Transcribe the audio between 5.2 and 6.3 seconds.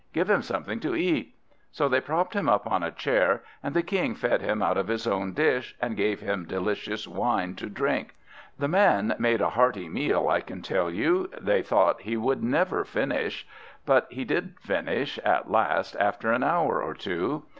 dish, and gave